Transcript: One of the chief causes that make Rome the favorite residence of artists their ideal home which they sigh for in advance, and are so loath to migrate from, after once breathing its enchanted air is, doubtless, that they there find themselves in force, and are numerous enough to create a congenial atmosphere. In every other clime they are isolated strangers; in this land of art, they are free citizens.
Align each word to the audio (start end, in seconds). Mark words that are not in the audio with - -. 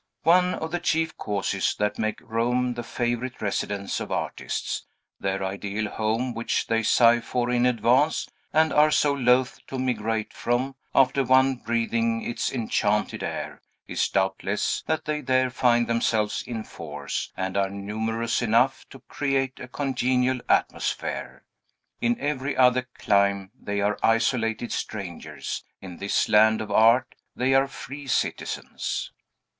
One 0.23 0.55
of 0.55 0.71
the 0.71 0.79
chief 0.79 1.15
causes 1.15 1.75
that 1.77 1.99
make 1.99 2.21
Rome 2.23 2.73
the 2.73 2.81
favorite 2.81 3.39
residence 3.39 3.99
of 3.99 4.11
artists 4.11 4.87
their 5.19 5.43
ideal 5.43 5.91
home 5.91 6.33
which 6.33 6.65
they 6.65 6.81
sigh 6.81 7.19
for 7.19 7.51
in 7.51 7.67
advance, 7.67 8.27
and 8.51 8.73
are 8.73 8.89
so 8.89 9.13
loath 9.13 9.59
to 9.67 9.77
migrate 9.77 10.33
from, 10.33 10.73
after 10.95 11.23
once 11.23 11.61
breathing 11.63 12.23
its 12.23 12.51
enchanted 12.51 13.21
air 13.21 13.61
is, 13.87 14.07
doubtless, 14.09 14.81
that 14.87 15.05
they 15.05 15.21
there 15.21 15.51
find 15.51 15.85
themselves 15.85 16.41
in 16.47 16.63
force, 16.63 17.31
and 17.37 17.55
are 17.55 17.69
numerous 17.69 18.41
enough 18.41 18.89
to 18.89 19.01
create 19.01 19.59
a 19.59 19.67
congenial 19.67 20.39
atmosphere. 20.49 21.45
In 21.99 22.19
every 22.19 22.57
other 22.57 22.89
clime 22.97 23.51
they 23.53 23.81
are 23.81 23.99
isolated 24.01 24.71
strangers; 24.71 25.63
in 25.79 25.97
this 25.97 26.27
land 26.27 26.59
of 26.59 26.71
art, 26.71 27.13
they 27.35 27.53
are 27.53 27.67
free 27.67 28.07
citizens. 28.07 29.11